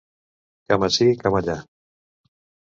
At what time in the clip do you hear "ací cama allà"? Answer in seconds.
0.93-1.59